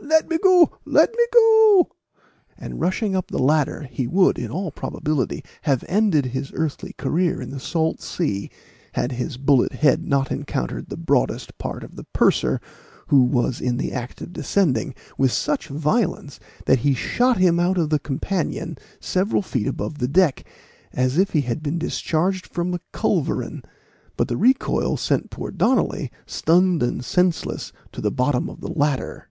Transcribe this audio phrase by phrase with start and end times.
[0.00, 1.90] Let me go let me go!"
[2.56, 7.42] and, rushing up the ladder, he would, in all probability, have ended his earthly career
[7.42, 8.48] in the salt sea,
[8.92, 12.60] had his bullet head not encountered the broadest part of the purser,
[13.08, 17.76] who was in the act of descending, with such violence, that he shot him out
[17.76, 20.48] of the companion several feet above the deck,
[20.92, 23.62] as if he had been discharged from a culverin;
[24.16, 29.24] but the recoil sent poor Donnally, stunned and senseless, to the bottom of the ladder.